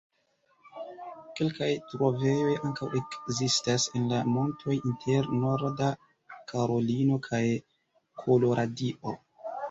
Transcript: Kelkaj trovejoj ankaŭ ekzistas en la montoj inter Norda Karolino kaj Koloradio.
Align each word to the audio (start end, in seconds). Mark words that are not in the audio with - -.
Kelkaj 1.39 1.67
trovejoj 1.89 2.53
ankaŭ 2.69 2.87
ekzistas 2.99 3.85
en 3.99 4.07
la 4.13 4.21
montoj 4.37 4.77
inter 4.91 5.29
Norda 5.43 5.89
Karolino 6.53 7.19
kaj 7.27 7.43
Koloradio. 8.23 9.15